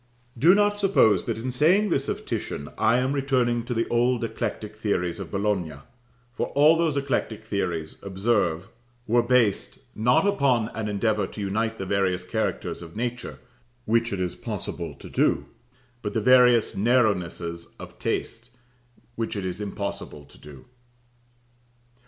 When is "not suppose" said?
0.55-1.25